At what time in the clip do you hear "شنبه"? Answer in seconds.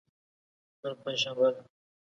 1.23-1.47